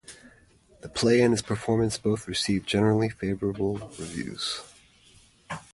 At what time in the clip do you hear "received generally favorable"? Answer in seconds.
2.27-3.77